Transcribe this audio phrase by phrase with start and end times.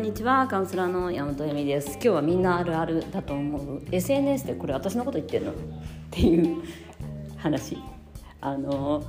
[0.00, 1.90] んにちはカウンセラーの山本恵美です。
[1.92, 3.82] 今日はみんなあるあるだと思う。
[3.92, 5.50] SNS でこれ私のこと言ってんの？
[5.50, 5.54] っ
[6.10, 6.62] ていう
[7.36, 7.76] 話。
[8.40, 9.04] あの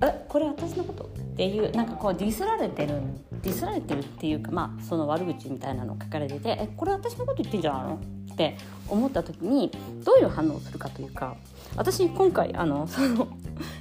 [0.00, 1.06] えこれ私のこと？
[1.06, 3.00] っていうなんかこうディスられてる
[3.42, 8.00] ディスられてるっていうかまあその悪口みたいなの書かれててえこれ私のこと言ってんじゃないの？
[8.32, 8.56] って
[8.88, 9.72] 思った時に
[10.04, 11.34] どういう反応をするかというか
[11.74, 13.26] 私今回あのその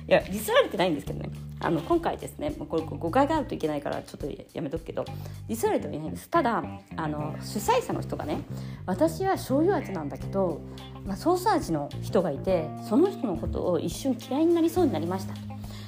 [0.07, 1.29] いやディスられてないんですけどね。
[1.59, 5.05] あの今回ですねこれ誤解があるといけないからちょっとやめとくけど
[5.47, 6.29] ディスられてはいないんです。
[6.29, 6.63] ただ
[6.95, 8.41] あの主催者の人がね
[8.85, 10.61] 私は醤油味なんだけど、
[11.05, 15.33] まあ、ソース味の人がいてその人のことを一瞬嫌いになりそうになりました。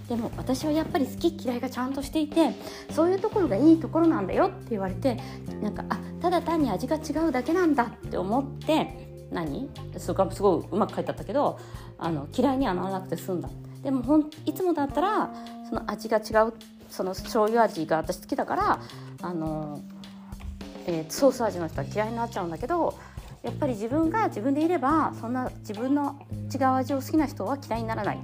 [0.08, 2.56] でも私はやっぱり好き嫌いがちゃんとしていて
[2.90, 5.20] そういうところがいいところなんだよって言われて
[5.62, 9.70] なんかあただ単に味が違うだけなんだって思って何？
[10.00, 11.59] そこはすごいうまく書いてあったけど
[12.00, 13.50] あの嫌いにはならなくて済んだ。
[13.84, 15.30] でもほんいつもだったら
[15.68, 16.54] その味が違う
[16.90, 18.80] その醤油味が私好きだから
[19.22, 19.81] あの、
[20.88, 22.98] えー、ソース味の人は嫌いになっちゃうんだけど
[23.44, 26.20] やっぱり自分が自分でいればそんな自分の
[26.53, 28.20] 違う味を好きな人は嫌いにならないっ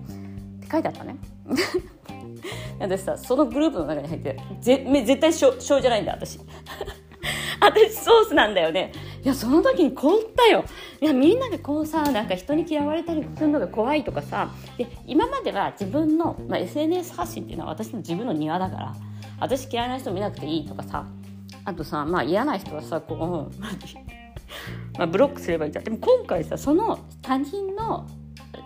[0.60, 1.16] て書いてあったね。
[2.80, 6.40] 私さそのグループの中に入ってぜ絶対醤油じゃないんだ私
[7.66, 8.92] 私ソースなんだよね。
[9.24, 10.66] いやその時に凍ったよ。
[11.02, 14.52] いやみんなでこうさなんか人に嫌われたりするのが怖いとかさ。
[14.78, 18.96] で今までは自分の、まあ、SNS 発信っていうのは私の自分の庭だから。
[19.40, 21.06] 私嫌いな人見なくていいとかさ。
[21.66, 23.60] あとさまあ嫌な人はさこう
[24.98, 25.86] まあブロックすればいいじゃん。
[25.86, 28.08] でも今回さその他人の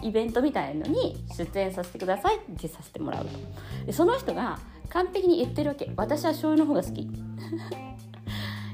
[0.02, 3.32] イベントみたいのに出演させてくださいってさせてもらうと。
[3.86, 5.92] でその人が完璧に言ってるわけ。
[5.96, 7.08] 私は醤油の方が好き。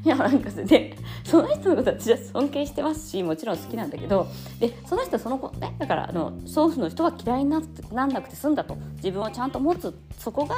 [0.05, 4.27] いやなんかでその人のことは私は尊敬してますしもちろん好きなんだけど
[4.59, 7.59] でその人その子ねだからあのソースの人は嫌いにな
[7.91, 8.77] なんなくて済んだと。
[9.05, 10.55] 自分をちゃんと持つそこが、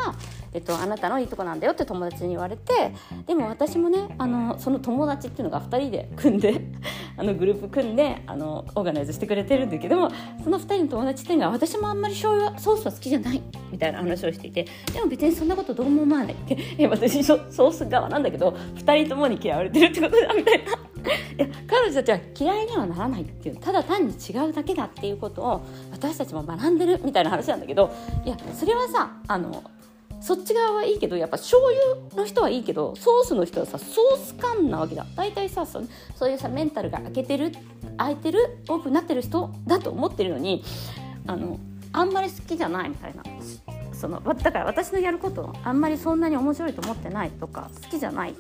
[0.54, 2.94] えっと、あなたのいいとこなんだよって友達に言われて
[3.26, 6.62] でも私もねあのその友達っていうのが2人で組んで
[7.18, 10.10] あのグループ組んであのオーガナイズしてくれてるんだけども
[10.42, 16.36] その2人の友達っていうのが私もあんまり醤油ソースは好きじゃないみたいな話をしていてでも別にそんなことどうも思わない
[16.90, 20.72] 私ソース側なんだけど2人ともに嫌われてるってことだみたいな。
[21.38, 25.62] いや彼女たちは嫌いにはならないっていうただ単に違うだけだっていうことを
[25.92, 27.92] 私たちも学んでるみたいな話なんだけど
[28.26, 29.64] いやそれはさあの
[30.20, 35.06] そっち側はいいけどやっぱ醤油の人はいいけどソースの人はさソース感なわけだ。
[35.16, 35.82] 大体さそ
[36.16, 37.52] そういうさメンタルが開けてる
[37.98, 40.64] 開いてるオープンになってる人だと思ってるのに
[41.28, 41.60] あの
[41.94, 43.24] あんまり好きじゃないみたいな。
[43.94, 48.36] そのだから私のやることあんまりそんなに面白いと思ってないとか好きじゃない。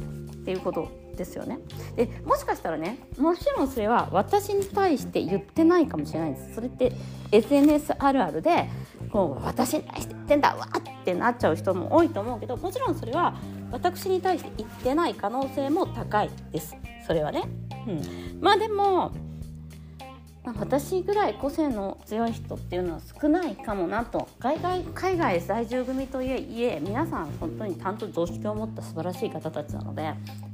[0.47, 0.87] っていうこと
[1.17, 1.59] ですよね。
[1.97, 6.55] でもしかしたらねもちろんそれは私に対して言ってないかもしれないんです。
[6.55, 6.93] それって
[7.33, 8.69] SNS あるあるで
[9.11, 13.35] こう私に対して言ってんだわってなっちゃう人も多いと思うけどもちろんそれは
[13.73, 16.77] 私に対して言ってない可能性も高いです。
[17.05, 17.43] それはね、
[17.85, 19.11] うん、まあでも
[20.47, 24.29] ま私ぐらい個性の強い人っていうのは少ないかもなと。
[24.39, 26.31] 海外海外在住組とい
[26.63, 30.13] え皆さん本当にちゃんと常識を持った素晴らしい方たちなので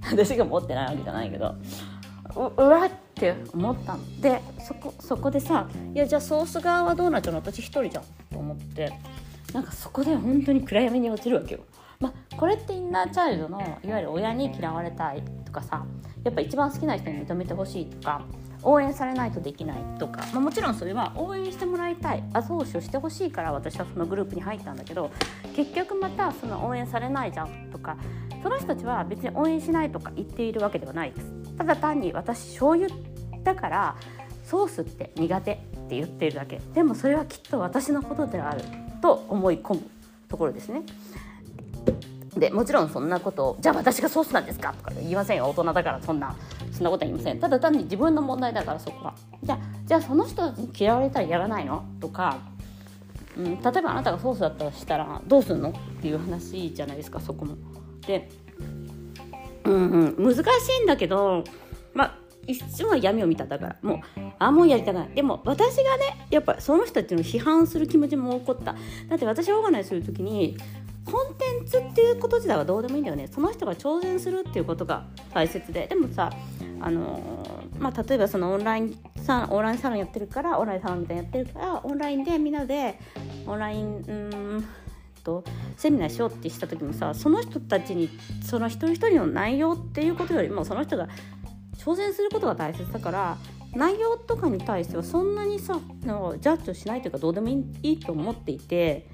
[0.10, 1.56] 私が持ってないわけじゃないけど
[2.36, 7.40] うわって思ったんでそこそこでさいやじゃあソース側はどうなっちゃうの？
[7.40, 8.92] 私一人じゃんと思って。
[9.54, 11.60] なんかそこで本当に暗闇に落ちるわけよ。
[12.00, 15.86] まあ、これってインナーチャイルドのいわゆる親に嫌われたいとかさ
[16.24, 18.26] やっぱ一番好きな人に認めてほしいとか
[18.64, 22.24] 応援されないとできないとか、まあ、もちろんそれは応援してもらいたい。
[22.34, 25.12] 後押しをしてほしいから私はそのグループに入ったんだけど
[25.56, 27.98] 結局またその応援されないじゃんとか
[28.42, 31.32] その人たちは別に応援しないとか言っているわけではないです。
[31.58, 32.90] ただ単に私醤油
[33.44, 33.96] だから
[34.46, 35.56] ソースって苦手っ
[35.90, 36.60] て言っているだけ。
[36.74, 38.62] でもそれはきっと私のことである
[39.02, 39.82] と思い込む
[40.30, 40.82] ところですね。
[42.36, 45.48] でもちろんそんなことじゃあ私がソースなんですかとか言いませんよ。
[45.48, 46.36] 大人だからそんな
[46.72, 47.40] そんなことは言いません。
[47.40, 49.14] ただ単に自分の問題だからそこは。
[49.44, 51.86] じゃあじゃあその人に嫌われたらやらないの？
[52.00, 52.40] とか、
[53.38, 55.70] うん、例えばあなたがソースだったとしたらどうするの？
[55.70, 57.56] っていう話じゃないですかそこも。
[58.08, 58.30] で
[59.66, 60.44] うんうん難し
[60.82, 61.44] いんだけど
[61.94, 63.76] まあ一瞬は闇を見ただから。
[63.82, 64.00] もう
[64.40, 65.10] あもうやりたくない。
[65.16, 68.76] でも私がねやっぱその人たちの批判する気持ちも起こった。
[69.08, 70.58] だって私オーガナイズする時に
[71.06, 73.28] コンテンツっていうこと自体はどうでもいいんだよね。
[73.28, 75.88] その人が挑戦するっていうことが大切で。
[75.88, 76.32] でもさ
[76.80, 77.46] あの、
[77.80, 83.00] まあ、例えばそのオンラインサオンラインサロンやってるからオンラインサロンみたいなやってるからオンラインでみんなで
[83.46, 84.14] オンラインう
[84.60, 84.66] ん
[85.24, 85.44] と
[85.78, 88.10] セミナーしようってした時もさその人たちに
[88.44, 91.08] その一人一人の内容っていうことよりもその人が
[91.78, 93.38] 挑戦することが大切だから
[93.74, 99.08] 内容とかに対してはそんなにさジャッジをしないというかどうでもいいと思っていて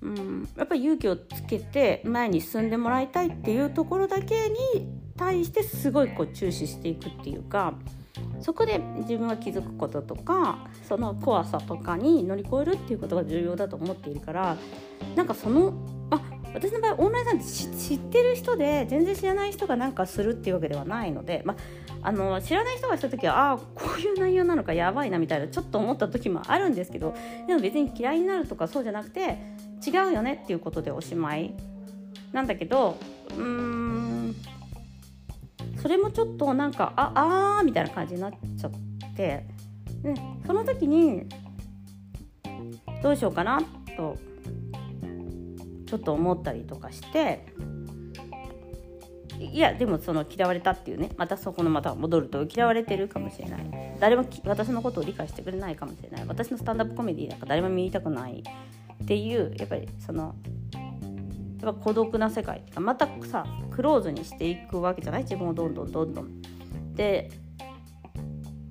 [0.00, 7.74] うん、やっぱり勇気をつけて前に進んでもらいたいっていうところだけに対してすごいこう注視していくっていうか
[8.40, 14.56] そこで自分が気づくこととかその怖さとかに乗り越えるっていうことが重要だと思っているから
[15.16, 15.72] なんかその
[16.58, 17.44] 私の場合オンラインさんって
[17.78, 21.56] 知ってる人で全然知らない人がなんかするっていうわけではないので、ま
[22.02, 27.14] あ、の知らない人がした時はああこういう内容なのかやばいなみたいなちょっと思った時もあるんですけど
[27.46, 29.38] でも別に嫌いになるとかそうじゃなくて
[29.86, 31.54] 違うよねっていうことでおしまい
[32.32, 32.98] なんだけど
[33.30, 34.34] うーん
[35.80, 38.70] それもちょっとなんかああーみたいな感じになっちゃっ
[39.14, 39.46] て、で
[40.44, 41.26] その時に
[43.00, 43.60] どうしようかな
[43.96, 44.18] と
[45.88, 47.46] ちょっと思ったりとかして
[49.40, 53.96] いやでもその嫌われたっていうねまたそこのまた戻ると嫌われてるかもしれない。
[54.00, 56.24] 誰も私のことを理解してくれないかもしれない。
[56.26, 58.42] 私のスタンダップコメディなんか誰も見たくない
[59.02, 60.34] っていうやっぱりその
[61.62, 62.64] やっぱ孤独な世界。
[62.76, 65.22] またさクローズにしていくわけじゃない？
[65.22, 66.42] 自分をどんどんどんどん。
[66.94, 67.30] で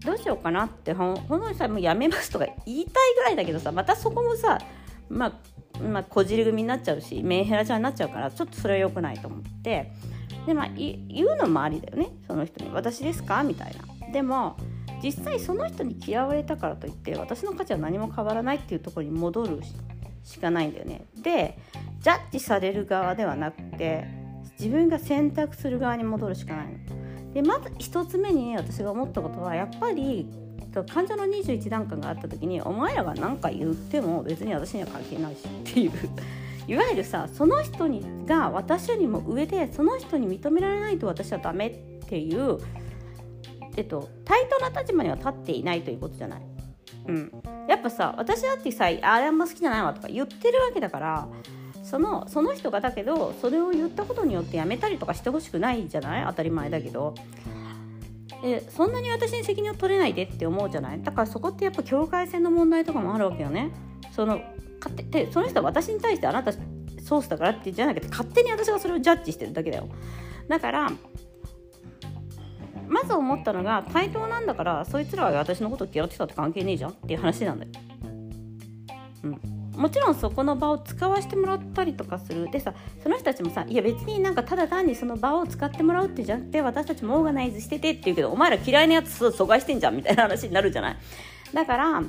[0.05, 4.59] どうしようかなってほん本当にさもうやめますとか言いたいぐらいだけどさまたそこもさ
[5.09, 5.33] まあ
[5.81, 9.91] まあ、こじり組になっちゃうしメンヘラちゃんになっちゃうからちょっとそれは良くないと思って
[10.45, 14.11] で、まあ、言うのもありだよねその人に「私ですか?」みたいな。
[14.11, 14.55] でも
[15.03, 19.61] 実際その人に嫌われたからといって私の価値は何も変わらないっていうところに戻る
[20.23, 21.05] しかないんだよね。
[21.21, 21.57] で
[21.99, 24.05] ジャッジされる側ではなくて
[24.59, 27.33] 自分が選択する側に戻るしかないの。
[27.33, 30.27] でまず1つ目に私が思ったことはやっぱり
[30.83, 35.39] 患者の21段階があった時にお前らが何か言っても別に私には関係ないし。
[35.45, 35.91] っていう。
[36.67, 42.57] いわゆるさその人にが私よりも上でその人に認められないと私はダメっていう、
[43.77, 46.41] えっと、対等な立場には立っていないということじゃない。
[47.07, 47.31] うん、
[47.69, 51.27] やっぱさ私だってさあれあんま好きじゃないわとか言ってるわけだから
[51.83, 56.25] そのその人がだけどそれを言ったことによってやめたりとかしてほしくないじゃない？
[56.27, 57.15] 当たり前だけど
[58.41, 61.01] でそんなに私に責任を取れないでって思うじゃない？
[61.01, 63.71] だからそこってやっぱ境界線の問題とかもあるわけよね。
[64.11, 64.39] その
[64.79, 69.89] 勝手でその人は私に対してあなたソースだからってじゃなくて勝手に私がそれをジャッジしてるだけだよ。
[70.47, 70.91] だから
[72.87, 77.71] まず思ったのが対等なんだからそいつらは私のこと嫌ってたって関係ねえじゃんっていう話なんだよ。
[79.23, 79.56] うん。
[79.77, 82.49] もちろんそこの場を使わせてもらったりとかする。
[82.51, 90.97] でさその人たちもさいや別になんかただ単にその場を使ってもらうってじゃなくて私たちもオーガナイズしててって言うけどお前ら嫌いなやつ阻害してんじゃんみたいな話になるじゃない？
[91.53, 92.03] だから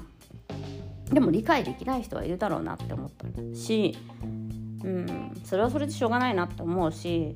[1.12, 3.26] でも理解できない人はいるだろうなって思った。
[3.56, 3.96] し
[4.84, 7.34] うんそれはそれでしょうがないなって思うし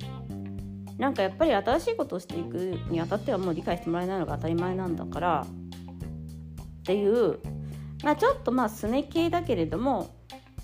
[0.97, 2.55] なんかやっぱり新しいことをしていく
[2.89, 7.39] にあたってはもう理解してもらえないのが当たり前なんだからっていう
[8.03, 10.13] まあちょっとまあすね系だけれども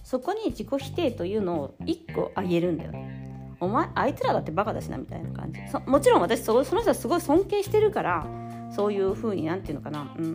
[0.03, 3.55] そこに自己否定というのを1個あげるんだよね。
[3.61, 5.59] お前あいつらだってバカだしなみたいな感じ。
[5.85, 8.25] もちろん私そその人はすごい尊敬してるから
[8.71, 10.25] そういうふうになんていうのかな、うん。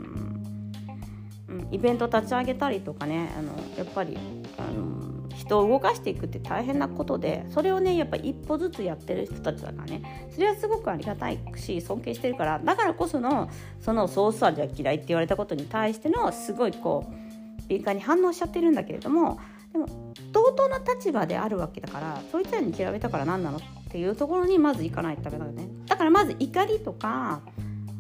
[1.49, 3.33] うん、イベント立ち上げたりとかね。
[3.39, 4.17] あのやっぱり
[4.59, 10.29] あの人を動かしていくって大変なことでそれをねやっぱ一歩ずつやってる人たちだからね。
[10.33, 12.59] それはすごくありがたいし尊敬してるから。
[12.59, 13.49] だからこその
[13.81, 19.39] そのソース味は嫌いって言われたことに対してのすごいこう敏感に反応しちゃってるんだけれども
[19.73, 19.87] でも
[20.33, 23.61] 同等な立場であるわけだからそいつらに嫌われたから何なのっ
[23.91, 25.69] ていうところにまず行かないとダメだよね。
[25.87, 27.43] だからまず怒りとか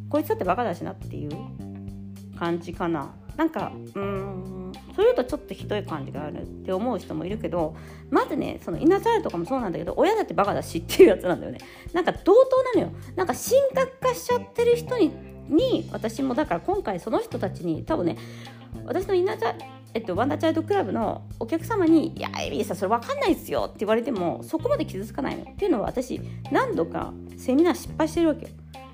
[0.08, 1.30] こいつだってバカだしなっていう
[2.38, 3.14] 感じかな。
[3.36, 4.72] なんかうん。
[4.94, 7.76] そういうとちょっとひどい感じがあるって思う人もいるけど
[8.10, 11.58] まずねそのイナチャイルとかもそうなんだけど親だってバカだしっていうやつなんだよね。
[11.92, 12.92] なんか同等なのよ。
[13.16, 15.12] なんか神格化しちゃってる人に
[15.48, 18.16] に私もだから今回その人たちに多分ね
[18.86, 19.54] 私のイナチャ
[19.94, 28.48] えっと、ワンダーチャイルドクラブのお客様に「いやエビーさんそれ分かんないですよ」って言われてもそこまで傷つかないのっていうのは私何度かセミナー失敗してるわけよ。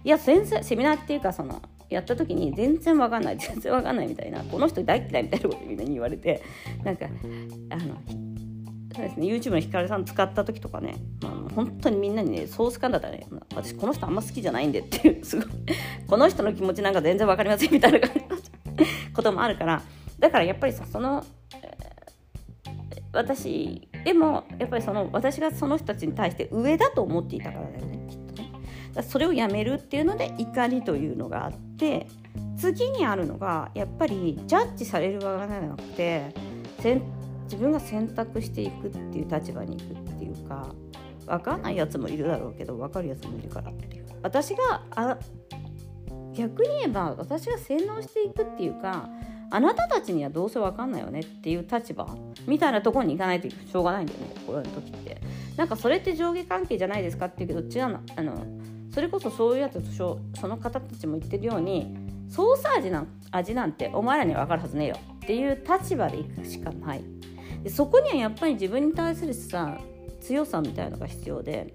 [0.04, 6.42] いや先生セミナーっていうかそのやった時に全然分かんない全然分かんないみたいなこの人大嫌いみたいなことみんなに言われて
[6.84, 7.06] なんか
[7.70, 7.96] あの
[8.94, 13.26] そうですね YouTube のヒカルさん使った時とかね、まあ、本当にみんなにねソース感だったらね。
[13.54, 15.46] 私この人あんま好きじゃないんでっていうすごい
[16.06, 18.00] この人の気持ちなんか全然分かりませんみたいな
[19.14, 19.82] こともあるから
[20.18, 21.24] だからやっぱりさその、
[23.12, 27.99] 私でもやっぱりその私がその人たちに対して上だと思っていたからだよね。
[29.02, 32.06] それをやめるっていうので怒りというのがあって
[32.56, 36.34] 次にあるのがやっぱりジャッジされる側じゃなくて
[37.44, 40.74] 自分が選択していくっていう立場に行くっていうか
[41.26, 43.70] 分かんないやつもいるだろうけど分かるやつもいるから。
[43.70, 45.18] っていう私があ
[46.34, 49.08] 逆に言えば私が洗脳していくっていうか
[49.50, 52.06] あなたたちにはどうせ分かんないよねっていう立場
[52.46, 55.20] みたいなところに行かないとしょうがないんだよねこういう時って。
[55.56, 58.46] なんかそれって上下関係じゃないですかって言うけど違うのあの
[58.92, 61.96] それこそそういうやつとその方たちも言ってるように
[62.28, 64.96] ソース味な味なんてお前らには分かるはずねえよ。
[65.16, 67.04] っていう立場でいくしかない。
[67.62, 69.78] でそこにはやっぱり自分に対するさ
[70.20, 71.74] 強さみたいなのが必要で。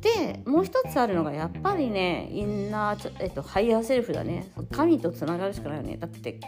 [0.00, 4.50] でもう一つあるのがやっぱりねインナー、えっと、ハイヤーセルフだね。
[4.72, 5.96] 神とつながるしかないよね。
[5.96, 6.40] だって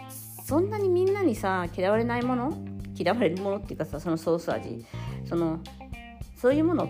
[0.44, 2.52] そんなにみんなにさ嫌われないもの？
[2.96, 4.84] 嫌われるものっていうかさそのソース味。
[5.24, 5.60] その
[6.36, 6.88] そういうものっ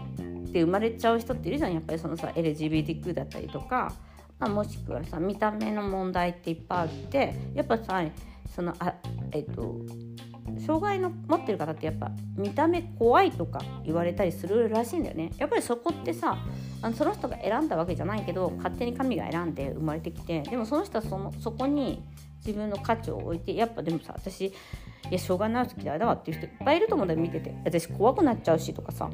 [0.54, 1.74] て生まれちゃう人っているじゃん。
[1.74, 3.92] やっぱりそのさ LGBTQ だったりとか、
[4.38, 8.02] まあ、もしくはさ見た目の問題っていっぱいあってやっぱさ
[8.54, 8.94] そのあ
[9.32, 9.80] えっと
[10.64, 15.32] 障害の持ってる方ってやっぱ見た目怖いとか言われたりするらしいんだよね。
[15.38, 16.38] やっぱりそこってさ
[16.80, 22.04] あのその人が選んだわけじゃないけど勝手に神が選んで生まれてきてでもその人はそのそこに
[22.46, 24.52] 自分の価値を置いてやっぱでもさ私
[25.10, 27.54] いや障害のある時嫌いだわっていう人いっぱいいると思うんだよ見てて。
[27.64, 29.10] 私怖くなっちゃうしとかさ。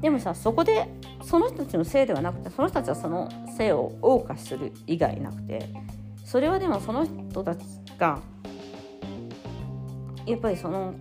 [0.00, 0.88] でもさそこで
[1.22, 5.68] その人たちのせいではなくてその人たちはそのせいを謳歌する以外なくて
[6.24, 7.64] それはでもその人たち
[7.98, 8.20] が
[10.26, 10.94] やっぱりその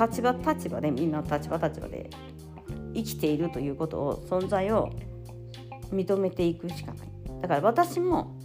[0.00, 2.10] 立場立場でみんな立場立場で
[2.94, 4.90] 生きているということを存在を
[5.92, 7.08] 認めていくしかない。
[7.42, 8.36] だから私も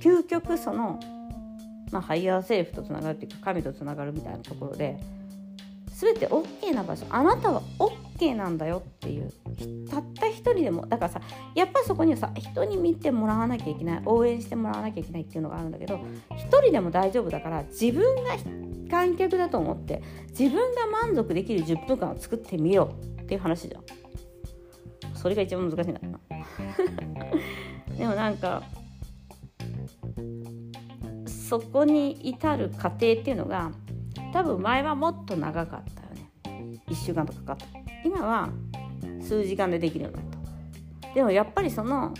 [0.00, 0.98] 究極その、
[1.94, 4.98] まあ、ハイヤーセルフとつながるっていうか神とつながるみたいなところで
[5.86, 9.32] 全て OK な場所あなたは OK なんだよっていう。
[9.88, 11.20] たった一人でもだからさ
[11.54, 16.00] やっぱそこにはさ人に見てもらわなきゃいけない応援してもらわなきゃいけないっていうのがあるんだけど
[16.32, 18.36] 一人でも大丈夫だから自分が
[18.90, 20.02] 観客だと思って
[20.36, 23.82] 自分が満足できる10分間を作ってみようっていう話じゃん。
[25.14, 26.20] それが一番難しいんだな
[27.96, 28.64] でもなんか
[31.48, 33.70] そこに至る過程っていうのが
[34.32, 36.08] 多分前はもっと長かったよ
[36.64, 36.80] ね。
[36.88, 37.66] 1週間とかかった。
[38.04, 38.48] 今は
[39.20, 40.40] 数時間でできるようになっ
[41.02, 41.14] た。
[41.14, 42.14] でもやっぱりその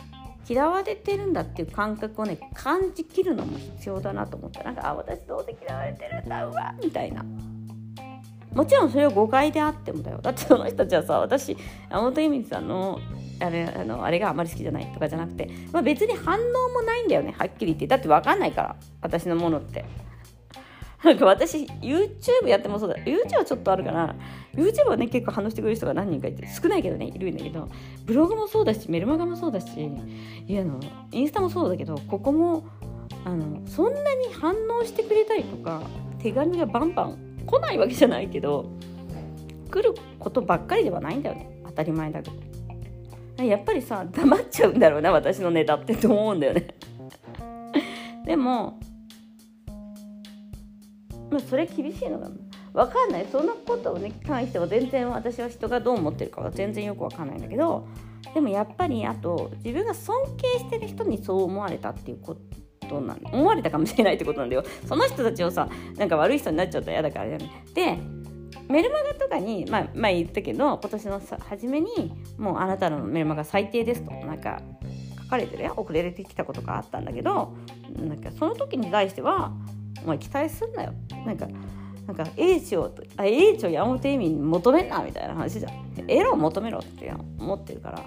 [0.46, 4.62] 嫌われてるんだっていう感覚をね感じきるのも必要だなと思った。
[4.62, 7.24] なんかあ私どうせ嫌われてるんだうわみたいな。
[8.52, 10.20] もちろんそれは誤解であってもだよ。
[10.20, 11.56] だってその人たちはさ私
[11.90, 13.00] 山本由美さんの
[13.40, 17.86] あれあのあれがあまり好きじゃないとかじゃなくて、まあ、別に反応もないんだよねはっきり言って。
[17.86, 19.84] だって分かんないから私のものって。
[21.04, 22.96] なんか私 YouTube やってもそうだ。
[22.96, 24.14] YouTube はちょっとあるかな。
[24.54, 27.68] YouTube はね結構反応してくれる人が何人かいて少ないけどねいるんだけど
[28.04, 29.66] ブログもそうだしメルマガもそうだし
[30.46, 30.78] いやの
[31.10, 32.64] インスタもそうだけどここも
[33.24, 35.82] あのそんなに反応してくれたりとか
[36.20, 38.70] 手紙がバンバン来ないわけじゃないけど
[39.70, 41.50] 来ることばっかりではないんだよね。
[41.64, 42.53] 当たり前だけど。
[43.38, 46.68] やっぱりさ黙っちゃうんだろうな私のネタってと思うんだよね。
[48.24, 48.78] でも
[51.30, 52.34] まあ、それ厳しいのかな。
[52.72, 53.26] 分かんない。
[53.30, 57.86] そのことに関しては全然私は人がどう思ってるかは全然よく分かんないんだけど
[58.34, 62.36] でもやっぱりあと自分が尊敬してる人にそう思われたっていうこ
[62.88, 64.64] となん思われたかもしれないってことなんだよ。
[64.86, 67.38] その人たちをさなんか悪い人になっちゃったら嫌だからね
[67.74, 67.98] で
[68.68, 74.62] メルマガとかに、まあ、前言ったけど今年の初めにもうあなたのメルマガ最低ですとなんか
[75.24, 77.54] 書かれてるよ遅れてきたことがあったんだけど
[77.96, 79.52] なんかその時に対しては
[80.04, 80.92] お前期待すんなよ。
[81.24, 81.48] なんか
[82.06, 85.72] なんか A 値をあ A 値を山本恵美に求めんなみたいな話じゃん。
[86.06, 88.04] エロを求めろって思ってるから。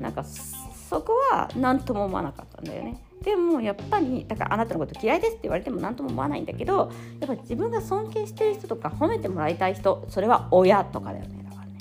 [0.00, 2.96] なんかそこは何とも思わなかったんだよね。
[3.24, 11.44] でもやっぱりだからあなたのこと嫌いですって言われても何とも思わないんだけどやっぱ自分が尊敬してる人とか褒めてもらいたい人それは親とかだよね。
[11.44, 11.78] だからね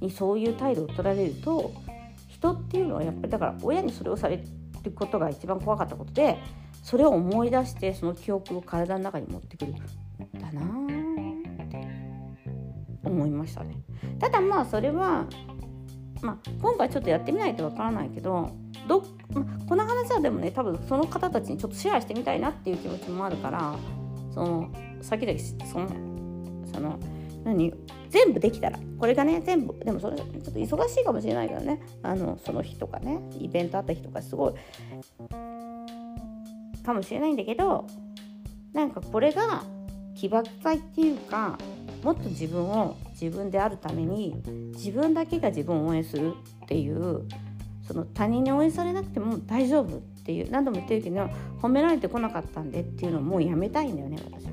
[0.00, 1.72] にそういう態度を取られると
[2.28, 4.38] 人っていうのはやっぱりだから親にそれをされ
[4.82, 6.38] ることが一番怖かったことで
[6.82, 11.86] それを思い出してその記憶を体の中に持ってくるだなって
[13.04, 13.76] 思いましたね。
[14.18, 15.26] ただまあそれは、
[16.22, 18.61] まあ、今回ちょっとやってみないとわからないけど
[18.92, 23.74] ど、ま、この話はでもね多分その方たちにちょっとシェアしてみたいなっていう気持ちもあるから
[24.32, 24.70] その
[25.00, 25.88] 先々その
[26.72, 26.98] その
[27.44, 27.72] 何
[28.10, 34.54] 全部できたらこれがね全部でもそれちょっと忙しいかもしれないけどねあのその日とかねイベントあった日とかすごい
[36.84, 37.86] かもしれないんだけど
[38.72, 39.64] なんかこれが
[40.14, 41.58] 起爆剤っていうか
[42.02, 44.36] もっと自分を自分であるために
[44.74, 46.34] 自分だけが自分を応援する
[46.64, 47.26] っていう
[47.86, 51.28] その他人に応援されなくても大丈夫っていう何度も言ってるけど
[51.60, 54.52] 褒められてこなかったんでっていうのをもうやめたいんだよね私は。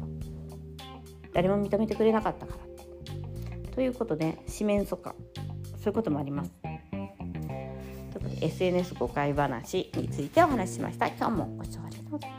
[1.33, 3.71] 誰も認めてくれなかったから。
[3.73, 5.15] ということで四面楚歌
[5.77, 6.51] そういうこともあります。
[6.61, 11.07] ということで SNS 誤解話についてお話ししました。
[11.07, 12.38] 今日もご視聴ありがとう